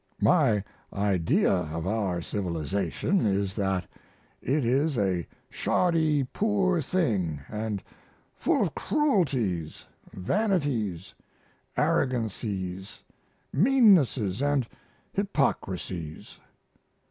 [0.23, 3.85] My idea of our civilization is that
[4.41, 7.39] it is a shoddy, poor thing
[7.85, 11.13] & full of cruelties, vanities,
[11.77, 13.03] arrogancies,
[13.53, 14.41] meannesses,
[14.77, 16.39] & hypocrisies.